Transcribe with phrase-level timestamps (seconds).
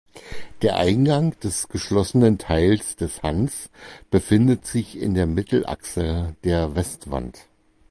[0.63, 3.69] Der Eingang des geschlossenen Teils des Hans
[4.09, 7.45] befindet sich in der Mittelachse der Westwand.